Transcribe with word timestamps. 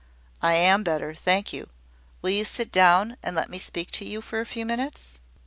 "I 0.41 0.53
am 0.55 0.81
better, 0.81 1.13
thank 1.13 1.53
you. 1.53 1.69
Will 2.23 2.31
you 2.31 2.43
sit 2.43 2.71
down, 2.71 3.17
and 3.21 3.35
let 3.35 3.51
me 3.51 3.59
speak 3.59 3.91
to 3.91 4.03
you 4.03 4.19
for 4.23 4.41
a 4.41 4.47
few 4.47 4.65
minutes?" 4.65 5.19